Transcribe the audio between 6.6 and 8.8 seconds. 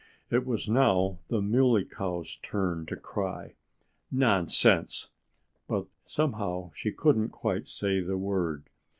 she couldn't quite say the word.